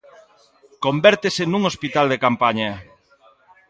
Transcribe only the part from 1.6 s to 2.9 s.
hospital de campaña.